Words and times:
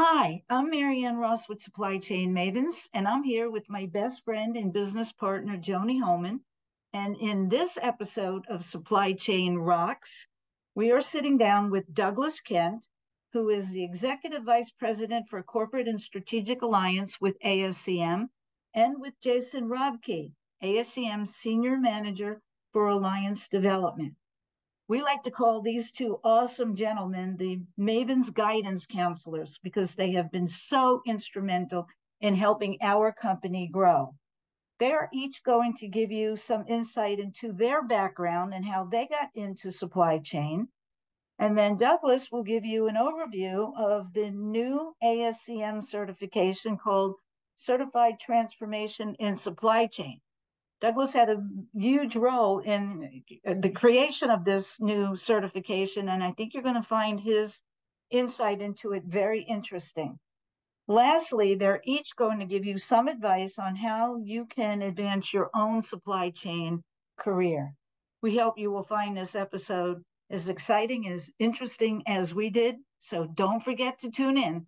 Hi, 0.00 0.44
I'm 0.48 0.70
Marianne 0.70 1.16
Ross 1.16 1.48
with 1.48 1.60
Supply 1.60 1.98
Chain 1.98 2.32
Mavens, 2.32 2.88
and 2.94 3.08
I'm 3.08 3.24
here 3.24 3.50
with 3.50 3.68
my 3.68 3.86
best 3.86 4.24
friend 4.24 4.56
and 4.56 4.72
business 4.72 5.10
partner, 5.10 5.58
Joni 5.58 6.00
Holman. 6.00 6.44
And 6.92 7.16
in 7.16 7.48
this 7.48 7.76
episode 7.82 8.46
of 8.46 8.64
Supply 8.64 9.12
Chain 9.12 9.56
Rocks, 9.56 10.28
we 10.72 10.92
are 10.92 11.00
sitting 11.00 11.36
down 11.36 11.68
with 11.70 11.92
Douglas 11.92 12.40
Kent, 12.40 12.86
who 13.32 13.48
is 13.48 13.72
the 13.72 13.82
Executive 13.82 14.44
Vice 14.44 14.70
President 14.70 15.28
for 15.28 15.42
Corporate 15.42 15.88
and 15.88 16.00
Strategic 16.00 16.62
Alliance 16.62 17.20
with 17.20 17.36
ASCM, 17.40 18.28
and 18.72 19.00
with 19.00 19.20
Jason 19.20 19.64
Robke, 19.64 20.32
ASCM 20.62 21.26
Senior 21.26 21.76
Manager 21.76 22.40
for 22.72 22.86
Alliance 22.86 23.48
Development. 23.48 24.14
We 24.88 25.02
like 25.02 25.22
to 25.24 25.30
call 25.30 25.60
these 25.60 25.92
two 25.92 26.18
awesome 26.24 26.74
gentlemen 26.74 27.36
the 27.36 27.60
Mavens 27.78 28.32
Guidance 28.32 28.86
Counselors 28.86 29.58
because 29.62 29.94
they 29.94 30.12
have 30.12 30.32
been 30.32 30.48
so 30.48 31.02
instrumental 31.06 31.86
in 32.22 32.34
helping 32.34 32.78
our 32.80 33.12
company 33.12 33.68
grow. 33.68 34.14
They're 34.78 35.10
each 35.12 35.42
going 35.42 35.74
to 35.74 35.88
give 35.88 36.10
you 36.10 36.36
some 36.36 36.64
insight 36.66 37.18
into 37.18 37.52
their 37.52 37.82
background 37.82 38.54
and 38.54 38.64
how 38.64 38.84
they 38.84 39.06
got 39.06 39.28
into 39.34 39.70
supply 39.70 40.20
chain. 40.20 40.68
And 41.38 41.58
then 41.58 41.76
Douglas 41.76 42.32
will 42.32 42.42
give 42.42 42.64
you 42.64 42.88
an 42.88 42.94
overview 42.94 43.78
of 43.78 44.14
the 44.14 44.30
new 44.30 44.94
ASCM 45.04 45.84
certification 45.84 46.78
called 46.78 47.16
Certified 47.56 48.20
Transformation 48.20 49.14
in 49.16 49.36
Supply 49.36 49.86
Chain. 49.86 50.22
Douglas 50.80 51.12
had 51.12 51.28
a 51.28 51.44
huge 51.74 52.14
role 52.14 52.60
in 52.60 53.22
uh, 53.44 53.54
the 53.58 53.70
creation 53.70 54.30
of 54.30 54.44
this 54.44 54.80
new 54.80 55.16
certification, 55.16 56.08
and 56.08 56.22
I 56.22 56.32
think 56.32 56.54
you're 56.54 56.62
going 56.62 56.74
to 56.76 56.82
find 56.82 57.18
his 57.18 57.62
insight 58.10 58.60
into 58.60 58.92
it 58.92 59.04
very 59.04 59.42
interesting. 59.42 60.18
Lastly, 60.86 61.54
they're 61.54 61.82
each 61.84 62.16
going 62.16 62.38
to 62.38 62.46
give 62.46 62.64
you 62.64 62.78
some 62.78 63.08
advice 63.08 63.58
on 63.58 63.76
how 63.76 64.16
you 64.16 64.46
can 64.46 64.82
advance 64.82 65.34
your 65.34 65.50
own 65.54 65.82
supply 65.82 66.30
chain 66.30 66.82
career. 67.18 67.74
We 68.22 68.38
hope 68.38 68.56
you 68.58 68.70
will 68.70 68.84
find 68.84 69.16
this 69.16 69.34
episode 69.34 70.02
as 70.30 70.48
exciting, 70.48 71.08
as 71.08 71.30
interesting 71.38 72.02
as 72.06 72.34
we 72.34 72.50
did. 72.50 72.76
So 73.00 73.26
don't 73.26 73.60
forget 73.60 73.98
to 73.98 74.10
tune 74.10 74.36
in 74.36 74.66